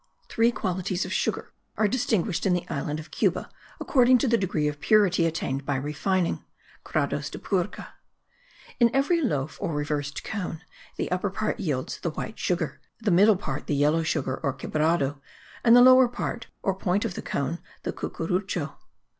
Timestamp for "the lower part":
15.75-16.47